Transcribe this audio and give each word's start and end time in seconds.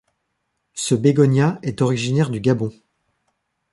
Ce 0.73 0.95
bégonia 0.95 1.59
est 1.61 1.83
originaire 1.83 2.31
du 2.31 2.39
Gabon. 2.41 2.71